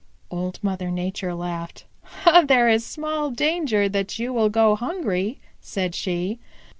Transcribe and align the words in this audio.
Old 0.31 0.57
Mother 0.63 0.89
Nature 0.89 1.35
laughed. 1.35 1.85
"There 2.47 2.67
is 2.67 2.83
small 2.83 3.29
danger 3.29 3.87
that 3.87 4.17
you 4.17 4.33
will 4.33 4.49
go 4.49 4.75
hungry," 4.75 5.39
said 5.61 5.93
she. 5.93 6.39